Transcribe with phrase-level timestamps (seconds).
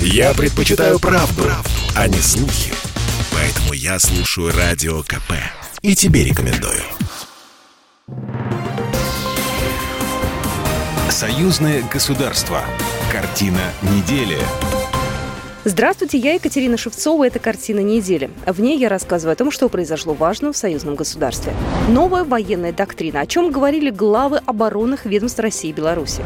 [0.00, 2.72] Я предпочитаю правду, правду, а не слухи.
[3.32, 5.32] Поэтому я слушаю Радио КП.
[5.82, 6.82] И тебе рекомендую.
[11.10, 12.62] Союзное государство.
[13.10, 14.38] Картина недели.
[15.68, 17.26] Здравствуйте, я Екатерина Шевцова.
[17.26, 18.30] Это «Картина недели».
[18.46, 21.52] В ней я рассказываю о том, что произошло важного в союзном государстве.
[21.88, 26.22] Новая военная доктрина, о чем говорили главы оборонных ведомств России и Беларуси.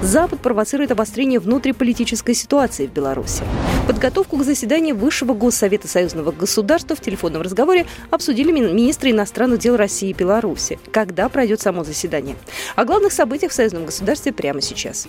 [0.00, 3.42] Запад провоцирует обострение внутриполитической ситуации в Беларуси.
[3.88, 10.10] Подготовку к заседанию Высшего Госсовета союзного государства в телефонном разговоре обсудили министры иностранных дел России
[10.10, 10.78] и Беларуси.
[10.92, 12.36] Когда пройдет само заседание?
[12.76, 15.08] О главных событиях в союзном государстве прямо сейчас.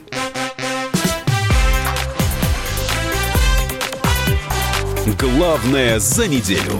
[5.19, 6.79] Главное за неделю.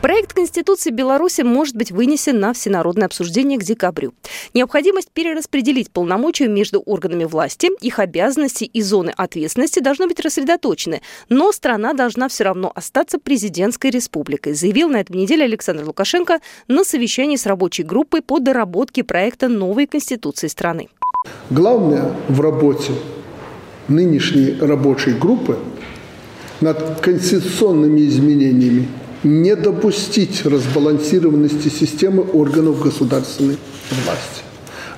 [0.00, 4.14] Проект Конституции Беларуси может быть вынесен на всенародное обсуждение к декабрю.
[4.54, 11.50] Необходимость перераспределить полномочия между органами власти, их обязанности и зоны ответственности должны быть рассредоточены, но
[11.50, 17.34] страна должна все равно остаться президентской республикой, заявил на этой неделе Александр Лукашенко на совещании
[17.34, 20.88] с рабочей группой по доработке проекта новой Конституции страны.
[21.50, 22.92] Главное в работе
[23.88, 25.58] нынешней рабочей группы
[26.60, 28.88] над конституционными изменениями
[29.22, 33.58] не допустить разбалансированности системы органов государственной
[33.90, 34.42] власти.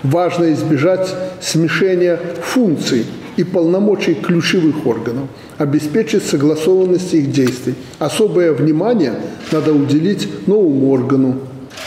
[0.02, 1.08] Важно избежать
[1.40, 7.74] смешения функций и полномочий ключевых органов, обеспечить согласованность их действий.
[7.98, 9.14] Особое внимание
[9.50, 11.38] надо уделить новому органу,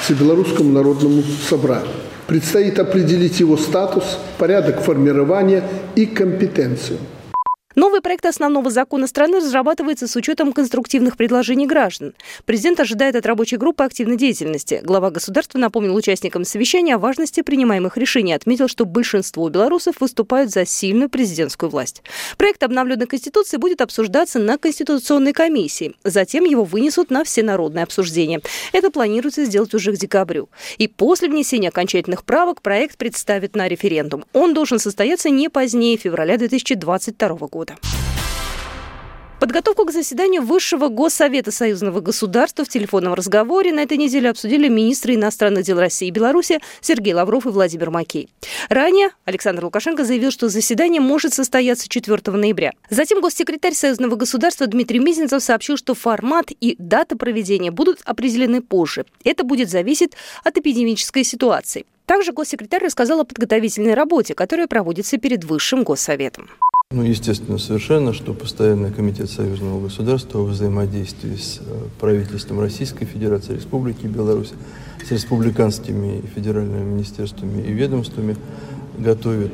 [0.04, 1.88] Всебелорусскому народному собранию.
[2.28, 4.04] Предстоит определить его статус,
[4.38, 5.64] порядок формирования
[5.96, 6.98] и компетенцию–
[7.76, 12.14] Новый проект основного закона страны разрабатывается с учетом конструктивных предложений граждан.
[12.46, 14.80] Президент ожидает от рабочей группы активной деятельности.
[14.82, 20.66] Глава государства напомнил участникам совещания о важности принимаемых решений, отметил, что большинство белорусов выступают за
[20.66, 22.02] сильную президентскую власть.
[22.38, 25.96] Проект обновленной Конституции будет обсуждаться на Конституционной комиссии.
[26.06, 28.40] Затем его вынесут на всенародное обсуждение.
[28.72, 30.48] Это планируется сделать уже к декабрю.
[30.78, 34.24] И после внесения окончательных правок проект представят на референдум.
[34.32, 37.80] Он должен состояться не позднее февраля 2022 года года.
[39.40, 45.16] Подготовку к заседанию Высшего Госсовета Союзного государства в телефонном разговоре на этой неделе обсудили министры
[45.16, 48.30] иностранных дел России и Беларуси Сергей Лавров и Владимир Макей.
[48.70, 52.72] Ранее Александр Лукашенко заявил, что заседание может состояться 4 ноября.
[52.90, 59.06] Затем госсекретарь Союзного государства Дмитрий Мизинцев сообщил, что формат и дата проведения будут определены позже.
[59.26, 60.14] Это будет зависеть
[60.46, 61.86] от эпидемической ситуации.
[62.06, 66.50] Также госсекретарь рассказал о подготовительной работе, которая проводится перед Высшим Госсоветом.
[66.96, 71.64] Ну, естественно, совершенно, что Постоянный комитет союзного государства во взаимодействии с э,
[72.00, 74.54] правительством Российской Федерации, Республики Беларусь,
[75.06, 78.38] с республиканскими и федеральными министерствами и ведомствами
[78.98, 79.52] готовит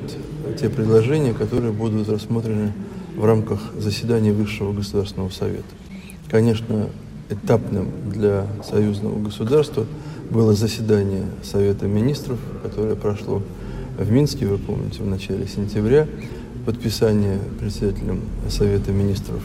[0.60, 2.74] те предложения, которые будут рассмотрены
[3.16, 5.64] в рамках заседания Высшего Государственного Совета.
[6.30, 6.90] Конечно,
[7.32, 9.88] этапным для союзного государства
[10.30, 13.42] было заседание Совета Министров, которое прошло
[13.98, 16.08] в Минске, вы помните, в начале сентября
[16.66, 19.42] подписание председателем Совета Министров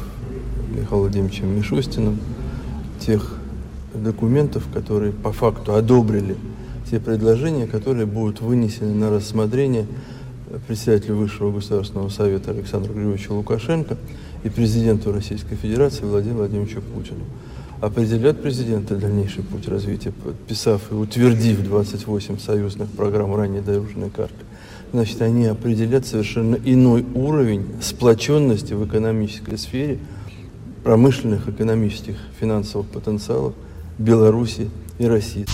[0.70, 2.18] Михаилом Владимировичем Мишустиным
[3.00, 3.34] тех
[3.94, 6.36] документов, которые по факту одобрили
[6.90, 9.86] те предложения, которые будут вынесены на рассмотрение
[10.66, 13.96] председателю Высшего Государственного Совета Александру Григорьевичу Лукашенко
[14.44, 17.24] и президенту Российской Федерации Владимиру Владимировичу Путину.
[17.80, 24.44] Определят президента дальнейший путь развития, подписав и утвердив 28 союзных программ ранее дорожной карты
[24.96, 29.98] значит, они определят совершенно иной уровень сплоченности в экономической сфере,
[30.84, 33.52] промышленных, экономических, финансовых потенциалов
[33.98, 35.44] Беларуси и России.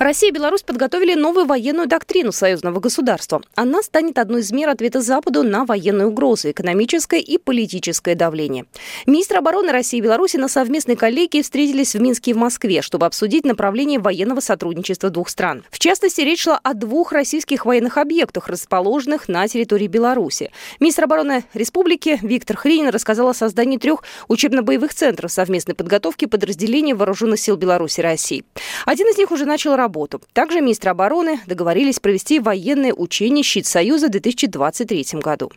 [0.00, 3.42] Россия и Беларусь подготовили новую военную доктрину союзного государства.
[3.54, 8.64] Она станет одной из мер ответа Западу на военную угрозу, экономическое и политическое давление.
[9.04, 13.04] Министры обороны России и Беларуси на совместной коллегии встретились в Минске и в Москве, чтобы
[13.04, 15.64] обсудить направление военного сотрудничества двух стран.
[15.70, 20.50] В частности, речь шла о двух российских военных объектах, расположенных на территории Беларуси.
[20.80, 27.38] Министр обороны республики Виктор Хренин рассказал о создании трех учебно-боевых центров совместной подготовки подразделений вооруженных
[27.38, 28.44] сил Беларуси и России.
[28.86, 30.22] Один из них уже начал работать работу.
[30.32, 35.50] Также министры обороны договорились провести военное учение «Щит Союза» в 2023 году.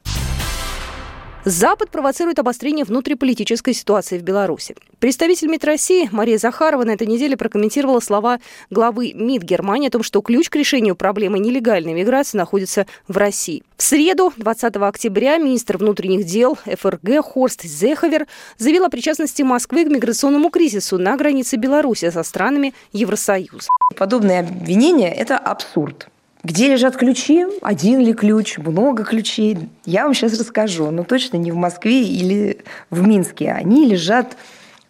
[1.46, 4.76] Запад провоцирует обострение внутриполитической ситуации в Беларуси.
[5.00, 10.04] Представитель МИД России Мария Захарова на этой неделе прокомментировала слова главы МИД Германии о том,
[10.04, 13.64] что ключ к решению проблемы нелегальной миграции находится в России.
[13.76, 19.90] В среду, 20 октября, министр внутренних дел ФРГ Хорст Зеховер заявил о причастности Москвы к
[19.90, 23.68] миграционному кризису на границе Беларуси со странами Евросоюза.
[23.98, 26.08] Подобные обвинения– это абсурд.
[26.44, 27.46] Где лежат ключи?
[27.62, 28.58] Один ли ключ?
[28.58, 29.70] Много ключей?
[29.86, 30.92] Я вам сейчас расскажу.
[30.92, 32.60] Но точно не в Москве или
[32.90, 33.54] в Минске.
[33.54, 34.36] Они лежат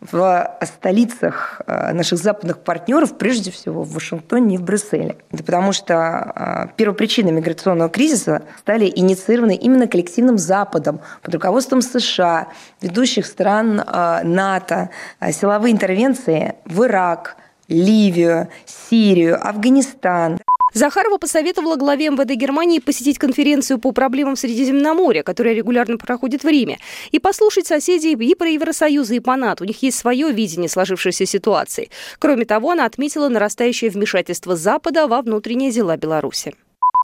[0.02, 5.18] в столицах э, наших западных партнеров, прежде всего в Вашингтоне и в Брюсселе.
[5.32, 12.48] Это потому что э, первопричиной миграционного кризиса стали инициированы именно коллективным Западом под руководством США,
[12.82, 14.90] ведущих стран э, НАТО,
[15.32, 17.38] силовые интервенции в Ирак,
[17.70, 20.40] Ливию, Сирию, Афганистан.
[20.74, 26.80] Захарова посоветовала главе МВД Германии посетить конференцию по проблемам Средиземноморья, которая регулярно проходит в Риме,
[27.12, 29.64] и послушать соседей и про Евросоюз, и по НАТО.
[29.64, 31.90] У них есть свое видение сложившейся ситуации.
[32.18, 36.56] Кроме того, она отметила нарастающее вмешательство Запада во внутренние дела Беларуси.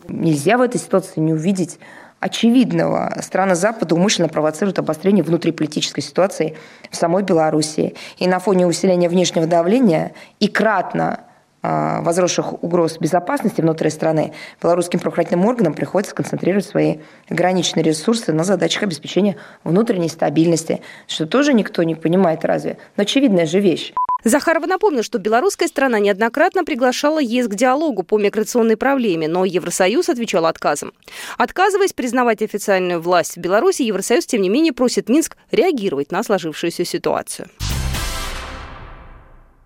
[0.08, 1.78] Нельзя в этой ситуации не увидеть
[2.20, 3.16] очевидного.
[3.22, 6.58] Страны Запада умышленно провоцируют обострение внутриполитической ситуации
[6.90, 7.96] в самой Беларуси.
[8.18, 11.26] И на фоне усиления внешнего давления и кратно
[11.62, 16.98] возросших угроз безопасности внутри страны, белорусским правоохранительным органам приходится концентрировать свои
[17.30, 22.78] ограниченные ресурсы на задачах обеспечения внутренней стабильности, что тоже никто не понимает разве.
[22.98, 23.94] Но очевидная же вещь.
[24.24, 30.10] Захарова напомнил, что белорусская страна неоднократно приглашала ЕС к диалогу по миграционной проблеме, но Евросоюз
[30.10, 30.92] отвечал отказом.
[31.38, 36.84] Отказываясь признавать официальную власть в Беларуси, Евросоюз, тем не менее, просит Минск реагировать на сложившуюся
[36.84, 37.48] ситуацию.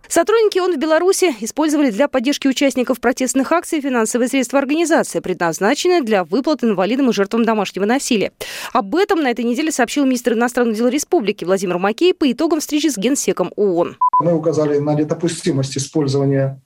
[0.08, 6.24] Сотрудники ООН в Беларуси использовали для поддержки участников протестных акций финансовые средства организации, предназначенные для
[6.24, 8.32] выплат инвалидам и жертвам домашнего насилия.
[8.74, 12.88] Об этом на этой неделе сообщил министр иностранных дел республики Владимир Макей по итогам встречи
[12.88, 13.98] с генсеком ООН.
[14.20, 16.62] Мы указали на недопустимость использования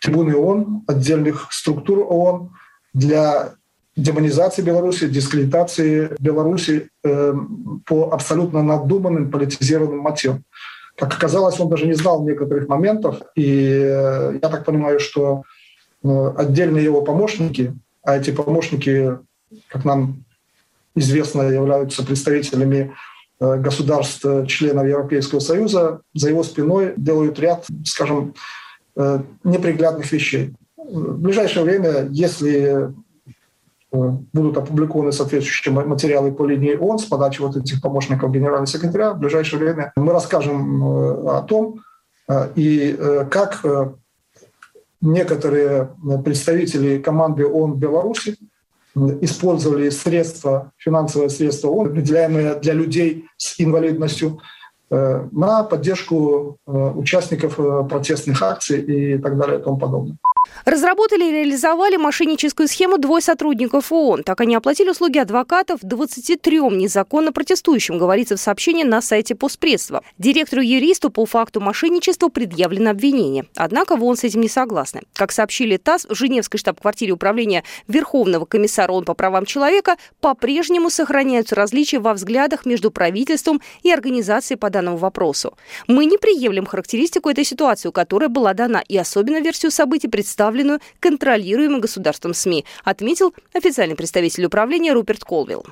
[0.00, 2.50] трибуны ООН, отдельных структур ООН
[2.94, 3.54] для
[3.96, 7.34] демонизации Беларуси, дискредитации Беларуси э,
[7.86, 10.44] по абсолютно надуманным политизированным мотивам.
[11.00, 15.44] Как оказалось, он даже не знал некоторых моментов, и э, я так понимаю, что
[16.04, 19.18] э, отдельные его помощники, а эти помощники,
[19.68, 20.24] как нам
[20.94, 22.92] известно, являются представителями
[23.40, 28.34] э, государств, членов Европейского Союза, за его спиной делают ряд, скажем,
[29.44, 30.52] неприглядных вещей.
[30.76, 32.92] В ближайшее время, если
[33.92, 39.12] будут опубликованы соответствующие материалы по линии ООН с подачи вот этих помощников генерального секретаря.
[39.12, 41.80] В ближайшее время мы расскажем э, о том,
[42.28, 42.98] э, и
[43.30, 43.64] как
[45.00, 45.90] некоторые
[46.24, 48.36] представители команды ООН Беларуси
[48.94, 54.40] использовали средства, финансовые средства ООН, определяемые для людей с инвалидностью,
[54.90, 57.56] на поддержку участников
[57.88, 60.18] протестных акций и так далее и тому подобное.
[60.64, 64.24] Разработали и реализовали мошенническую схему двое сотрудников ООН.
[64.24, 70.02] Так они оплатили услуги адвокатов 23 незаконно протестующим, говорится в сообщении на сайте постпредства.
[70.18, 73.46] Директору-юристу по факту мошенничества предъявлено обвинение.
[73.56, 75.02] Однако в ООН с этим не согласны.
[75.14, 81.54] Как сообщили ТАСС, в Женевской штаб-квартире управления Верховного комиссара ООН по правам человека по-прежнему сохраняются
[81.54, 85.56] различия во взглядах между правительством и организацией по данному вопросу.
[85.86, 90.78] Мы не приемлем характеристику этой ситуации, которая была дана, и особенно версию событий представлена представленную
[91.00, 95.64] контролируемым государством СМИ, отметил официальный представитель управления Руперт Колвилл.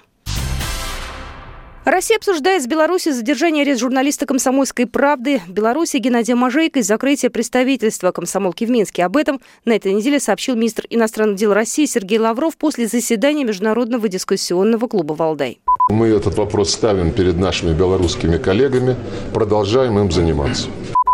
[1.84, 8.10] Россия обсуждает с Беларусью задержание арест журналиста «Комсомольской правды» Беларуси Геннадия Мажейко и закрытие представительства
[8.10, 9.04] комсомолки в Минске.
[9.04, 14.08] Об этом на этой неделе сообщил министр иностранных дел России Сергей Лавров после заседания Международного
[14.08, 15.60] дискуссионного клуба «Валдай».
[15.88, 18.96] Мы этот вопрос ставим перед нашими белорусскими коллегами,
[19.32, 20.68] продолжаем им заниматься.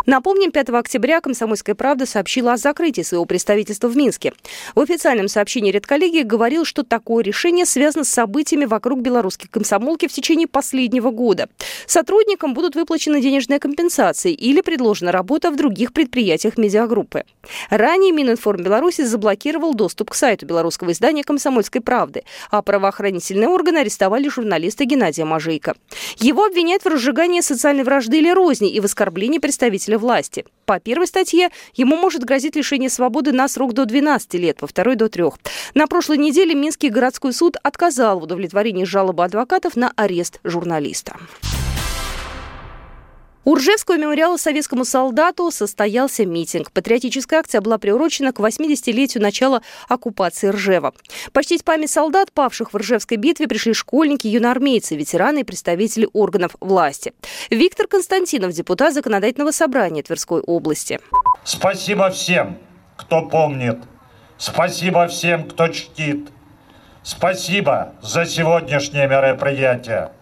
[0.07, 4.35] Напомним, 5 октября «Комсомольская правда» сообщила о закрытии своего представительства в Минске.
[4.75, 10.13] В официальном сообщении редколлегии говорил, что такое решение связано с событиями вокруг белорусских комсомолки в
[10.13, 11.49] течение последнего года.
[11.87, 17.25] Сотрудникам будут выплачены денежные компенсации или предложена работа в других предприятиях медиагруппы.
[17.71, 24.29] Ранее Мининформ Беларуси заблокировал доступ к сайту белорусского издания «Комсомольской правды», а правоохранительные органы арестовали
[24.29, 25.75] журналиста Геннадия Мажейко.
[26.19, 30.45] Его обвиняют в разжигании социальной вражды или розни и в оскорблении представителя представителя власти.
[30.67, 34.97] По первой статье ему может грозить лишение свободы на срок до 12 лет, по второй
[34.97, 35.25] до 3.
[35.75, 41.17] На прошлой неделе Минский городской суд отказал в удовлетворении жалобы адвокатов на арест журналиста.
[43.45, 46.73] У Ржевского мемориала советскому солдату состоялся митинг.
[46.73, 50.95] Патриотическая акция была приурочена к 80-летию начала оккупации Ржева.
[51.33, 57.13] Почтить память солдат, павших в Ржевской битве, пришли школьники, юноармейцы, ветераны и представители органов власти.
[57.51, 60.99] Виктор Константинов, депутат Законодательного собрания Тверской области.
[61.45, 62.57] Спасибо всем,
[62.97, 63.79] кто помнит.
[64.39, 66.29] Спасибо всем, кто чтит.
[67.03, 70.13] Спасибо за сегодняшнее мероприятие.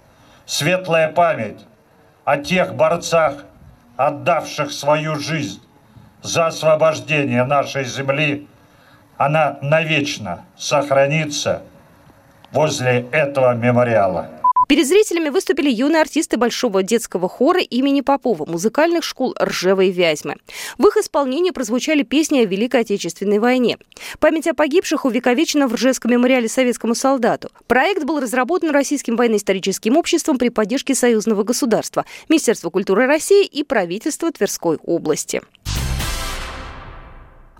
[0.44, 1.60] Светлая память
[2.24, 3.44] о тех борцах,
[3.96, 5.60] отдавших свою жизнь
[6.22, 8.48] за освобождение нашей земли,
[9.16, 11.62] она навечно сохранится
[12.52, 14.28] возле этого мемориала.
[14.72, 20.36] Перед зрителями выступили юные артисты Большого детского хора имени Попова, музыкальных школ Ржевой Вязьмы.
[20.78, 23.76] В их исполнении прозвучали песни о Великой Отечественной войне.
[24.18, 27.50] Память о погибших увековечена в Ржевском мемориале советскому солдату.
[27.66, 34.32] Проект был разработан Российским военно-историческим обществом при поддержке союзного государства, Министерства культуры России и правительства
[34.32, 35.42] Тверской области.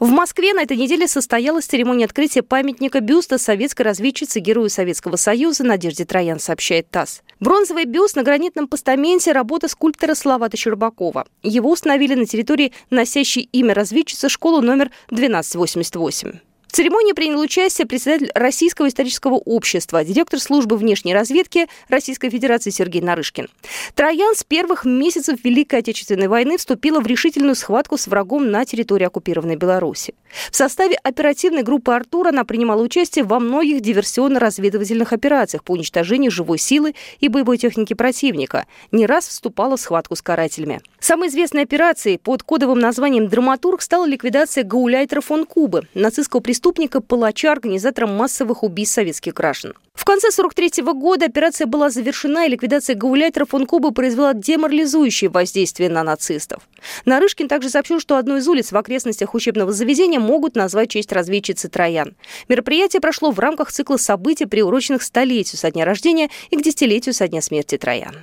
[0.02, 5.62] В Москве на этой неделе состоялась церемония открытия памятника бюста советской разведчицы Герою Советского Союза
[5.62, 7.23] Надежде Троян, сообщает ТАСС.
[7.38, 11.28] Бронзовый бюст на гранитном постаменте– работа скульптора Славата Щербакова.
[11.44, 16.51] Его установили на территории, носящей имя разведчицы школы номер 1288.
[16.73, 23.02] В церемонии принял участие председатель Российского исторического общества, директор службы внешней разведки Российской Федерации Сергей
[23.02, 23.49] Нарышкин.
[23.95, 29.05] Троян с первых месяцев Великой Отечественной войны вступила в решительную схватку с врагом на территории
[29.05, 30.14] оккупированной Беларуси.
[30.50, 36.57] В составе оперативной группы «Артур» она принимала участие во многих диверсионно-разведывательных операциях по уничтожению живой
[36.57, 38.64] силы и боевой техники противника.
[38.93, 40.81] Не раз вступала в схватку с карателями.
[41.00, 46.62] Самой известной операцией под кодовым названием «Драматург» стала ликвидация Гауляйтера фон Кубы, нацистского преступника,
[47.07, 49.75] палача, организатора массовых убийств советских граждан.
[49.95, 55.90] В конце 43 года операция была завершена, и ликвидация Гауляйтера фон Кубы произвела деморализующее воздействие
[55.90, 56.62] на нацистов.
[57.04, 61.69] Нарышкин также сообщил, что одну из улиц в окрестностях учебного заведения могут назвать честь разведчицы
[61.69, 62.16] Троян.
[62.49, 67.28] Мероприятие прошло в рамках цикла событий, приуроченных столетию со дня рождения и к десятилетию со
[67.28, 68.16] дня смерти Троян.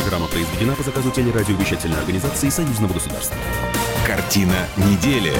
[0.00, 3.36] Программа произведена по заказу телерадиовещательной организации Союзного государства.
[4.06, 5.32] Картина недели.